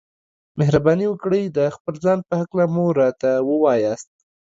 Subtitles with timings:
[0.59, 4.09] مهرباني وکړئ د خپل ځان په هکله مو راته ووياست.